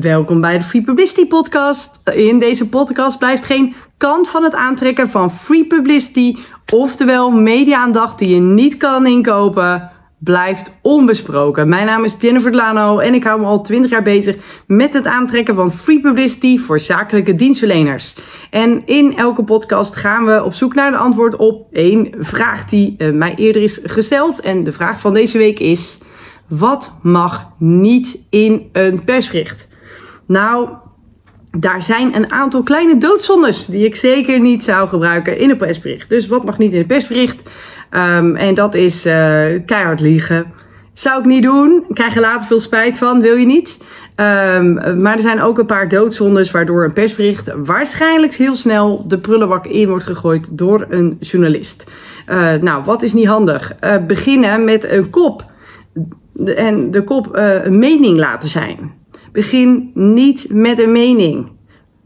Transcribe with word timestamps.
Welkom 0.00 0.40
bij 0.40 0.58
de 0.58 0.64
Free 0.64 0.82
Publicity 0.82 1.26
Podcast. 1.26 2.00
In 2.14 2.38
deze 2.38 2.68
podcast 2.68 3.18
blijft 3.18 3.44
geen 3.44 3.74
kant 3.96 4.28
van 4.28 4.42
het 4.42 4.54
aantrekken 4.54 5.10
van 5.10 5.30
free 5.30 5.64
publicity, 5.64 6.36
oftewel 6.72 7.30
media-aandacht 7.30 8.18
die 8.18 8.28
je 8.28 8.40
niet 8.40 8.76
kan 8.76 9.06
inkopen, 9.06 9.90
blijft 10.18 10.72
onbesproken. 10.82 11.68
Mijn 11.68 11.86
naam 11.86 12.04
is 12.04 12.16
Jennifer 12.20 12.50
Delano 12.50 12.98
en 12.98 13.14
ik 13.14 13.24
hou 13.24 13.40
me 13.40 13.46
al 13.46 13.62
20 13.62 13.90
jaar 13.90 14.02
bezig 14.02 14.36
met 14.66 14.92
het 14.92 15.06
aantrekken 15.06 15.54
van 15.54 15.72
free 15.72 16.00
publicity 16.00 16.58
voor 16.58 16.80
zakelijke 16.80 17.34
dienstverleners. 17.34 18.16
En 18.50 18.82
in 18.86 19.16
elke 19.16 19.44
podcast 19.44 19.96
gaan 19.96 20.24
we 20.24 20.44
op 20.44 20.54
zoek 20.54 20.74
naar 20.74 20.90
de 20.90 20.96
antwoord 20.96 21.36
op 21.36 21.72
één 21.72 22.14
vraag 22.18 22.68
die 22.68 22.94
uh, 22.98 23.12
mij 23.12 23.34
eerder 23.34 23.62
is 23.62 23.80
gesteld. 23.82 24.40
En 24.40 24.64
de 24.64 24.72
vraag 24.72 25.00
van 25.00 25.14
deze 25.14 25.38
week 25.38 25.58
is: 25.58 25.98
wat 26.48 26.98
mag 27.02 27.50
niet 27.58 28.18
in 28.30 28.68
een 28.72 29.04
persbericht? 29.04 29.74
Nou, 30.26 30.68
daar 31.58 31.82
zijn 31.82 32.14
een 32.14 32.32
aantal 32.32 32.62
kleine 32.62 32.98
doodzondes 32.98 33.66
die 33.66 33.84
ik 33.84 33.96
zeker 33.96 34.40
niet 34.40 34.64
zou 34.64 34.88
gebruiken 34.88 35.38
in 35.38 35.50
een 35.50 35.56
persbericht. 35.56 36.08
Dus 36.08 36.26
wat 36.26 36.44
mag 36.44 36.58
niet 36.58 36.72
in 36.72 36.78
een 36.80 36.86
persbericht? 36.86 37.42
Um, 37.90 38.36
en 38.36 38.54
dat 38.54 38.74
is 38.74 39.06
uh, 39.06 39.12
keihard 39.66 40.00
liegen. 40.00 40.52
Zou 40.94 41.20
ik 41.20 41.26
niet 41.26 41.42
doen. 41.42 41.84
Krijg 41.92 42.14
je 42.14 42.20
later 42.20 42.46
veel 42.46 42.60
spijt 42.60 42.98
van. 42.98 43.20
Wil 43.20 43.36
je 43.36 43.46
niet. 43.46 43.78
Um, 44.16 45.00
maar 45.02 45.14
er 45.14 45.20
zijn 45.20 45.42
ook 45.42 45.58
een 45.58 45.66
paar 45.66 45.88
doodzondes 45.88 46.50
waardoor 46.50 46.84
een 46.84 46.92
persbericht 46.92 47.52
waarschijnlijk 47.64 48.34
heel 48.34 48.54
snel 48.54 49.04
de 49.08 49.18
prullenbak 49.18 49.66
in 49.66 49.88
wordt 49.88 50.04
gegooid 50.04 50.58
door 50.58 50.86
een 50.88 51.16
journalist. 51.20 51.84
Uh, 52.28 52.54
nou, 52.54 52.84
wat 52.84 53.02
is 53.02 53.12
niet 53.12 53.26
handig? 53.26 53.74
Uh, 53.80 53.96
beginnen 54.06 54.64
met 54.64 54.90
een 54.90 55.10
kop. 55.10 55.44
En 56.44 56.90
de 56.90 57.04
kop 57.04 57.28
een 57.32 57.78
mening 57.78 58.18
laten 58.18 58.48
zijn. 58.48 58.92
Begin 59.36 59.90
niet 59.94 60.46
met 60.48 60.78
een 60.78 60.92
mening. 60.92 61.48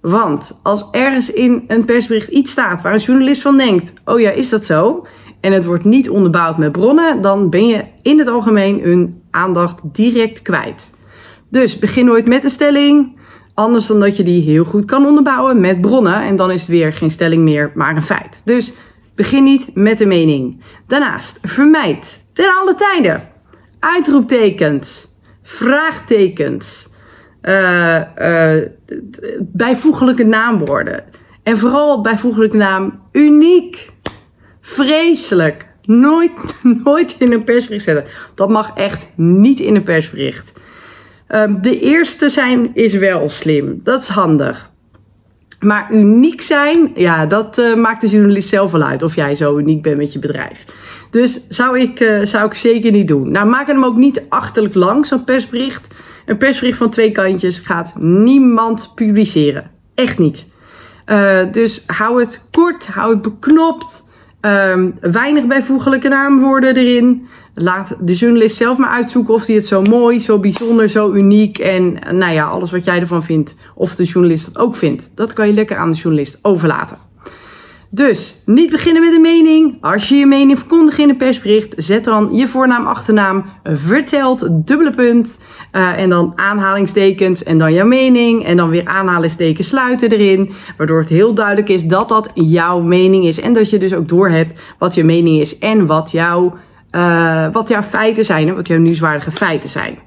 Want 0.00 0.58
als 0.62 0.88
ergens 0.90 1.32
in 1.32 1.64
een 1.66 1.84
persbericht 1.84 2.28
iets 2.28 2.50
staat 2.50 2.82
waar 2.82 2.94
een 2.94 3.00
journalist 3.00 3.42
van 3.42 3.56
denkt: 3.56 3.92
oh 4.04 4.20
ja, 4.20 4.30
is 4.30 4.48
dat 4.48 4.64
zo? 4.64 5.06
En 5.40 5.52
het 5.52 5.64
wordt 5.64 5.84
niet 5.84 6.10
onderbouwd 6.10 6.58
met 6.58 6.72
bronnen, 6.72 7.22
dan 7.22 7.50
ben 7.50 7.66
je 7.66 7.84
in 8.02 8.18
het 8.18 8.28
algemeen 8.28 8.80
hun 8.80 9.22
aandacht 9.30 9.80
direct 9.82 10.42
kwijt. 10.42 10.90
Dus 11.50 11.78
begin 11.78 12.04
nooit 12.04 12.28
met 12.28 12.44
een 12.44 12.50
stelling, 12.50 13.18
anders 13.54 13.86
dan 13.86 14.00
dat 14.00 14.16
je 14.16 14.22
die 14.22 14.42
heel 14.42 14.64
goed 14.64 14.84
kan 14.84 15.06
onderbouwen 15.06 15.60
met 15.60 15.80
bronnen. 15.80 16.22
En 16.22 16.36
dan 16.36 16.50
is 16.50 16.60
het 16.60 16.70
weer 16.70 16.92
geen 16.92 17.10
stelling 17.10 17.42
meer, 17.42 17.72
maar 17.74 17.96
een 17.96 18.02
feit. 18.02 18.42
Dus 18.44 18.72
begin 19.14 19.44
niet 19.44 19.74
met 19.74 20.00
een 20.00 20.08
mening. 20.08 20.62
Daarnaast, 20.86 21.38
vermijd 21.42 22.24
ten 22.32 22.54
alle 22.60 22.74
tijden 22.74 23.22
uitroeptekens, 23.78 25.16
vraagtekens 25.42 26.88
uh, 27.42 28.00
uh, 28.18 28.62
bijvoeglijke 29.38 30.24
naamwoorden. 30.24 31.04
En 31.42 31.58
vooral 31.58 32.00
bijvoeglijke 32.00 32.56
naam 32.56 33.00
uniek. 33.12 33.90
Vreselijk. 34.60 35.66
Nooit, 35.82 36.32
nooit 36.84 37.16
in 37.18 37.32
een 37.32 37.44
persbericht 37.44 37.84
zetten. 37.84 38.04
Dat 38.34 38.48
mag 38.48 38.76
echt 38.76 39.06
niet 39.14 39.60
in 39.60 39.74
een 39.74 39.82
persbericht. 39.82 40.52
Um, 41.28 41.62
de 41.62 41.80
eerste 41.80 42.28
zijn 42.28 42.70
is 42.74 42.94
wel 42.94 43.30
slim. 43.30 43.80
Dat 43.82 44.02
is 44.02 44.08
handig. 44.08 44.70
Maar 45.60 45.92
uniek 45.92 46.40
zijn, 46.40 46.90
ja, 46.94 47.26
dat 47.26 47.58
uh, 47.58 47.74
maakt 47.74 48.00
de 48.00 48.08
journalist 48.08 48.48
zelf 48.48 48.72
wel 48.72 48.82
uit. 48.82 49.02
Of 49.02 49.14
jij 49.14 49.34
zo 49.34 49.58
uniek 49.58 49.82
bent 49.82 49.96
met 49.96 50.12
je 50.12 50.18
bedrijf. 50.18 50.64
Dus 51.10 51.40
zou 51.48 51.80
ik, 51.80 52.20
zou 52.22 52.46
ik 52.46 52.54
zeker 52.54 52.90
niet 52.90 53.08
doen. 53.08 53.30
Nou, 53.30 53.48
maak 53.48 53.66
hem 53.66 53.84
ook 53.84 53.96
niet 53.96 54.22
achterlijk 54.28 54.74
lang, 54.74 55.06
zo'n 55.06 55.24
persbericht. 55.24 55.86
Een 56.28 56.36
persbericht 56.36 56.78
van 56.78 56.90
twee 56.90 57.12
kantjes 57.12 57.58
gaat 57.58 57.92
niemand 57.98 58.92
publiceren. 58.94 59.70
Echt 59.94 60.18
niet. 60.18 60.46
Uh, 61.06 61.40
dus 61.52 61.84
hou 61.86 62.20
het 62.20 62.46
kort, 62.50 62.86
hou 62.86 63.12
het 63.12 63.22
beknopt. 63.22 64.06
Um, 64.40 64.94
weinig 65.00 65.46
bijvoeglijke 65.46 66.08
naamwoorden 66.08 66.76
erin. 66.76 67.26
Laat 67.54 67.96
de 68.00 68.14
journalist 68.14 68.56
zelf 68.56 68.78
maar 68.78 68.90
uitzoeken 68.90 69.34
of 69.34 69.46
hij 69.46 69.54
het 69.54 69.66
zo 69.66 69.82
mooi, 69.82 70.20
zo 70.20 70.38
bijzonder, 70.38 70.88
zo 70.88 71.12
uniek 71.12 71.58
en 71.58 71.98
nou 72.10 72.32
ja, 72.32 72.46
alles 72.46 72.70
wat 72.70 72.84
jij 72.84 73.00
ervan 73.00 73.24
vindt. 73.24 73.54
Of 73.74 73.94
de 73.94 74.04
journalist 74.04 74.44
dat 74.44 74.62
ook 74.62 74.76
vindt. 74.76 75.10
Dat 75.14 75.32
kan 75.32 75.46
je 75.46 75.52
lekker 75.52 75.76
aan 75.76 75.90
de 75.90 75.96
journalist 75.96 76.38
overlaten. 76.42 77.07
Dus 77.90 78.42
niet 78.46 78.70
beginnen 78.70 79.02
met 79.02 79.12
een 79.12 79.20
mening. 79.20 79.76
Als 79.80 80.08
je 80.08 80.14
je 80.14 80.26
mening 80.26 80.58
verkondigt 80.58 80.98
in 80.98 81.08
een 81.08 81.16
persbericht, 81.16 81.74
zet 81.76 82.04
dan 82.04 82.34
je 82.34 82.48
voornaam, 82.48 82.86
achternaam, 82.86 83.44
vertelt, 83.64 84.48
dubbele 84.66 84.90
punt. 84.90 85.38
Uh, 85.72 86.00
en 86.00 86.08
dan 86.08 86.32
aanhalingstekens 86.36 87.42
en 87.42 87.58
dan 87.58 87.72
jouw 87.72 87.86
mening. 87.86 88.44
En 88.44 88.56
dan 88.56 88.70
weer 88.70 88.86
aanhalingstekens 88.86 89.68
sluiten 89.68 90.10
erin. 90.10 90.52
Waardoor 90.76 90.98
het 90.98 91.08
heel 91.08 91.34
duidelijk 91.34 91.68
is 91.68 91.84
dat 91.84 92.08
dat 92.08 92.30
jouw 92.34 92.80
mening 92.80 93.24
is. 93.24 93.40
En 93.40 93.52
dat 93.52 93.70
je 93.70 93.78
dus 93.78 93.94
ook 93.94 94.08
doorhebt 94.08 94.60
wat 94.78 94.94
je 94.94 95.04
mening 95.04 95.40
is 95.40 95.58
en 95.58 95.86
wat, 95.86 96.10
jouw 96.10 96.56
uh, 96.92 97.46
wat 97.52 97.68
jouw 97.68 97.82
feiten 97.82 98.24
zijn 98.24 98.54
wat 98.54 98.66
jouw 98.66 98.78
nieuwswaardige 98.78 99.30
feiten 99.30 99.70
zijn. 99.70 99.98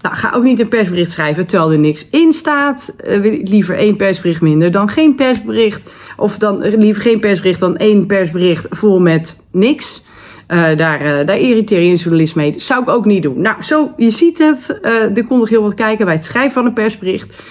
Nou, 0.00 0.14
ga 0.16 0.32
ook 0.34 0.42
niet 0.42 0.60
een 0.60 0.68
persbericht 0.68 1.12
schrijven 1.12 1.46
terwijl 1.46 1.72
er 1.72 1.78
niks 1.78 2.06
in 2.10 2.32
staat. 2.32 2.94
Uh, 3.06 3.44
liever 3.44 3.76
één 3.76 3.96
persbericht 3.96 4.40
minder 4.40 4.70
dan 4.70 4.88
geen 4.88 5.14
persbericht. 5.14 5.90
Of 6.16 6.38
dan 6.38 6.58
liever 6.76 7.02
geen 7.02 7.20
persbericht 7.20 7.60
dan 7.60 7.76
één 7.76 8.06
persbericht 8.06 8.66
vol 8.70 9.00
met 9.00 9.42
niks. 9.52 10.02
Uh, 10.48 10.76
daar, 10.76 11.26
daar 11.26 11.38
irriteer 11.38 11.80
je 11.80 11.90
een 11.90 11.96
journalist 11.96 12.34
mee. 12.34 12.52
Dat 12.52 12.62
zou 12.62 12.82
ik 12.82 12.88
ook 12.88 13.04
niet 13.04 13.22
doen. 13.22 13.40
Nou, 13.40 13.62
zo, 13.62 13.92
je 13.96 14.10
ziet 14.10 14.38
het. 14.38 14.78
Er 14.82 15.24
komt 15.24 15.40
nog 15.40 15.48
heel 15.48 15.62
wat 15.62 15.74
kijken 15.74 16.04
bij 16.04 16.14
het 16.14 16.24
schrijven 16.24 16.52
van 16.52 16.66
een 16.66 16.72
persbericht. 16.72 17.42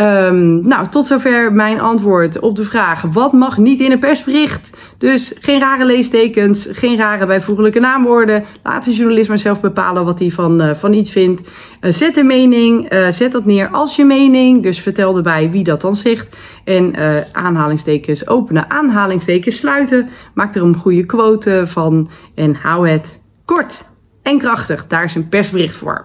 Um, 0.00 0.68
nou, 0.68 0.88
tot 0.88 1.06
zover 1.06 1.52
mijn 1.52 1.80
antwoord 1.80 2.40
op 2.40 2.56
de 2.56 2.64
vraag: 2.64 3.02
wat 3.02 3.32
mag 3.32 3.58
niet 3.58 3.80
in 3.80 3.92
een 3.92 3.98
persbericht? 3.98 4.76
Dus 4.98 5.36
geen 5.40 5.60
rare 5.60 5.84
leestekens, 5.84 6.68
geen 6.70 6.96
rare 6.96 7.26
bijvoeglijke 7.26 7.80
naamwoorden. 7.80 8.44
Laat 8.62 8.84
de 8.84 8.94
journalist 8.94 9.28
maar 9.28 9.38
zelf 9.38 9.60
bepalen 9.60 10.04
wat 10.04 10.18
hij 10.18 10.30
van, 10.30 10.62
uh, 10.62 10.74
van 10.74 10.92
iets 10.92 11.10
vindt. 11.10 11.42
Uh, 11.80 11.92
zet 11.92 12.16
een 12.16 12.26
mening, 12.26 12.92
uh, 12.92 13.08
zet 13.08 13.32
dat 13.32 13.44
neer 13.44 13.68
als 13.68 13.96
je 13.96 14.04
mening. 14.04 14.62
Dus 14.62 14.80
vertel 14.80 15.16
erbij 15.16 15.50
wie 15.50 15.64
dat 15.64 15.80
dan 15.80 15.96
zegt. 15.96 16.36
En 16.64 16.94
aanhalingstekens 17.32 18.28
openen, 18.28 18.70
aanhalingstekens 18.70 19.56
sluiten. 19.56 20.08
Maak 20.34 20.54
er 20.54 20.62
een 20.62 20.76
goede 20.76 21.06
quote 21.06 21.62
van 21.66 22.08
en 22.34 22.54
hou 22.54 22.88
het 22.88 23.18
kort 23.44 23.84
en 24.22 24.38
krachtig. 24.38 24.86
Daar 24.86 25.04
is 25.04 25.14
een 25.14 25.28
persbericht 25.28 25.76
voor. 25.76 26.04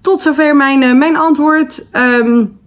Tot 0.00 0.20
zover 0.20 0.56
mijn, 0.56 0.98
mijn 0.98 1.16
antwoord. 1.16 1.86
Um, 1.92 2.60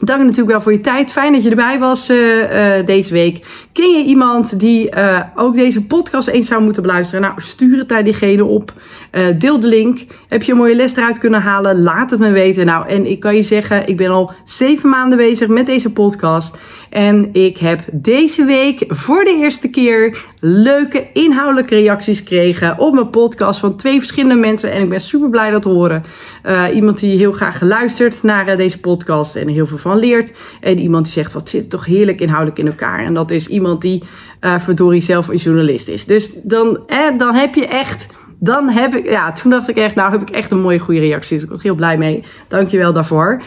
Dank 0.00 0.20
natuurlijk 0.20 0.48
wel 0.50 0.60
voor 0.60 0.72
je 0.72 0.80
tijd. 0.80 1.10
Fijn 1.10 1.32
dat 1.32 1.42
je 1.42 1.50
erbij 1.50 1.78
was 1.78 2.10
uh, 2.10 2.78
uh, 2.78 2.86
deze 2.86 3.12
week. 3.12 3.46
Ken 3.72 3.90
je 3.90 4.04
iemand 4.04 4.60
die 4.60 4.96
uh, 4.96 5.20
ook 5.34 5.54
deze 5.54 5.84
podcast 5.84 6.28
eens 6.28 6.48
zou 6.48 6.62
moeten 6.62 6.82
beluisteren? 6.82 7.20
Nou, 7.20 7.34
stuur 7.36 7.78
het 7.78 7.88
naar 7.88 8.04
diegene 8.04 8.44
op. 8.44 8.72
deel 9.38 9.60
de 9.60 9.66
link. 9.66 10.00
Heb 10.28 10.42
je 10.42 10.52
een 10.52 10.58
mooie 10.58 10.74
les 10.74 10.96
eruit 10.96 11.18
kunnen 11.18 11.42
halen? 11.42 11.82
Laat 11.82 12.10
het 12.10 12.20
me 12.20 12.30
weten. 12.30 12.66
Nou, 12.66 12.88
en 12.88 13.10
ik 13.10 13.20
kan 13.20 13.36
je 13.36 13.42
zeggen, 13.42 13.88
ik 13.88 13.96
ben 13.96 14.10
al 14.10 14.32
zeven 14.44 14.88
maanden 14.88 15.18
bezig 15.18 15.48
met 15.48 15.66
deze 15.66 15.92
podcast. 15.92 16.58
En 16.90 17.28
ik 17.32 17.58
heb 17.58 17.80
deze 17.92 18.44
week 18.44 18.84
voor 18.88 19.24
de 19.24 19.38
eerste 19.40 19.70
keer 19.70 20.24
leuke 20.40 21.06
inhoudelijke 21.12 21.74
reacties 21.74 22.18
gekregen 22.18 22.78
op 22.78 22.94
mijn 22.94 23.10
podcast 23.10 23.60
van 23.60 23.76
twee 23.76 23.98
verschillende 23.98 24.34
mensen. 24.34 24.72
En 24.72 24.82
ik 24.82 24.88
ben 24.88 25.00
super 25.00 25.30
blij 25.30 25.50
dat 25.50 25.62
te 25.62 25.68
horen. 25.68 26.04
Uh, 26.44 26.64
iemand 26.74 27.00
die 27.00 27.18
heel 27.18 27.32
graag 27.32 27.58
geluisterd 27.58 28.22
naar 28.22 28.48
uh, 28.48 28.56
deze 28.56 28.80
podcast 28.80 29.36
en 29.36 29.46
er 29.46 29.52
heel 29.52 29.66
veel 29.66 29.78
van 29.78 29.98
leert. 29.98 30.32
En 30.60 30.78
iemand 30.78 31.04
die 31.04 31.12
zegt, 31.12 31.32
wat 31.32 31.48
zit 31.48 31.70
toch 31.70 31.84
heerlijk 31.84 32.20
inhoudelijk 32.20 32.58
in 32.58 32.66
elkaar. 32.66 33.04
En 33.04 33.14
dat 33.14 33.30
is 33.30 33.48
iemand 33.48 33.80
die 33.80 34.02
uh, 34.40 34.58
verdorie 34.58 35.02
zelf 35.02 35.28
een 35.28 35.36
journalist 35.36 35.88
is. 35.88 36.04
Dus 36.04 36.30
dan, 36.42 36.78
eh, 36.86 37.18
dan 37.18 37.34
heb 37.34 37.54
je 37.54 37.66
echt... 37.66 38.06
Dan 38.38 38.68
heb 38.68 38.94
ik, 38.94 39.10
ja, 39.10 39.32
toen 39.32 39.50
dacht 39.50 39.68
ik 39.68 39.76
echt, 39.76 39.94
nou 39.94 40.10
heb 40.10 40.20
ik 40.20 40.30
echt 40.30 40.50
een 40.50 40.60
mooie 40.60 40.78
goede 40.78 41.00
reactie. 41.00 41.36
Dus 41.36 41.44
ik 41.44 41.50
was 41.50 41.62
heel 41.62 41.74
blij 41.74 41.98
mee. 41.98 42.24
Dankjewel 42.48 42.92
daarvoor. 42.92 43.42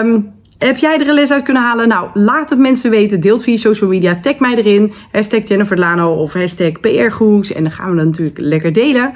Um, 0.00 0.32
heb 0.58 0.76
jij 0.76 0.98
er 0.98 1.08
een 1.08 1.14
les 1.14 1.32
uit 1.32 1.42
kunnen 1.42 1.62
halen? 1.62 1.88
Nou, 1.88 2.08
laat 2.14 2.50
het 2.50 2.58
mensen 2.58 2.90
weten. 2.90 3.20
Deelt 3.20 3.42
via 3.42 3.56
social 3.56 3.90
media. 3.90 4.18
Tag 4.22 4.38
mij 4.38 4.54
erin. 4.54 4.92
Hashtag 5.12 5.48
Jennifer 5.48 5.78
Lano 5.78 6.14
of 6.14 6.32
hashtag 6.32 6.80
PRGoes. 6.80 7.52
En 7.52 7.62
dan 7.62 7.72
gaan 7.72 7.90
we 7.90 7.96
dat 7.96 8.04
natuurlijk 8.04 8.38
lekker 8.38 8.72
delen. 8.72 9.14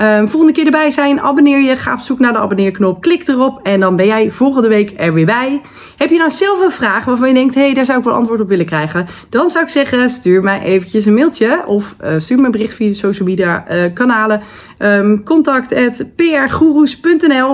Um, 0.00 0.28
volgende 0.28 0.54
keer 0.54 0.64
erbij 0.64 0.90
zijn. 0.90 1.20
Abonneer 1.20 1.60
je. 1.60 1.76
Ga 1.76 1.92
op 1.92 2.00
zoek 2.00 2.18
naar 2.18 2.32
de 2.32 2.38
abonneerknop. 2.38 3.00
Klik 3.00 3.28
erop. 3.28 3.60
En 3.62 3.80
dan 3.80 3.96
ben 3.96 4.06
jij 4.06 4.30
volgende 4.30 4.68
week 4.68 4.92
er 4.96 5.14
weer 5.14 5.26
bij. 5.26 5.60
Heb 5.96 6.10
je 6.10 6.18
nou 6.18 6.30
zelf 6.30 6.60
een 6.60 6.70
vraag 6.70 7.04
waarvan 7.04 7.28
je 7.28 7.34
denkt... 7.34 7.54
hé, 7.54 7.60
hey, 7.60 7.74
daar 7.74 7.84
zou 7.84 7.98
ik 7.98 8.04
wel 8.04 8.14
antwoord 8.14 8.40
op 8.40 8.48
willen 8.48 8.66
krijgen. 8.66 9.06
Dan 9.28 9.48
zou 9.48 9.64
ik 9.64 9.70
zeggen, 9.70 10.10
stuur 10.10 10.42
mij 10.42 10.62
eventjes 10.62 11.06
een 11.06 11.14
mailtje. 11.14 11.66
Of 11.66 11.96
uh, 12.04 12.10
stuur 12.18 12.38
me 12.38 12.44
een 12.44 12.50
bericht 12.50 12.74
via 12.74 12.88
de 12.88 12.94
social 12.94 13.28
media 13.28 13.64
uh, 13.70 13.84
kanalen. 13.94 14.42
Um, 14.78 15.22
contact 15.24 15.74
at 15.74 16.04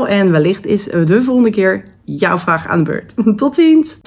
En 0.07 0.31
wellicht 0.31 0.67
is 0.67 0.85
de 0.85 1.23
volgende 1.23 1.51
keer 1.51 1.85
jouw 2.17 2.39
vraag 2.39 2.67
aan 2.67 2.85
de 2.85 2.91
beurt. 2.91 3.15
Tot 3.39 3.55
ziens! 3.55 3.99